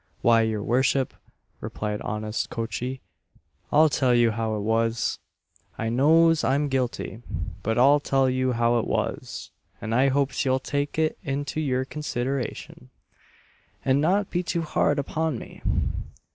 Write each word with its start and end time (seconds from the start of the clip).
"Why, 0.23 0.41
your 0.41 0.63
worship," 0.63 1.13
replied 1.59 2.01
honest 2.01 2.49
Coachee, 2.49 3.01
"I'll 3.71 3.87
tell 3.87 4.15
you 4.15 4.31
how 4.31 4.55
it 4.55 4.61
was 4.61 5.19
I 5.77 5.89
knows 5.89 6.43
I'm 6.43 6.69
guilty, 6.69 7.21
but 7.61 7.77
I'll 7.77 7.99
tell 7.99 8.27
you 8.27 8.53
how 8.53 8.79
it 8.79 8.87
was, 8.87 9.51
and 9.79 9.93
I 9.93 10.07
hopes 10.07 10.43
you'll 10.43 10.57
take 10.57 10.97
it 10.97 11.19
into 11.23 11.61
your 11.61 11.85
consideration, 11.85 12.89
and 13.85 14.01
not 14.01 14.31
be 14.31 14.41
too 14.41 14.63
hard 14.63 14.97
upon 14.97 15.37
me. 15.37 15.61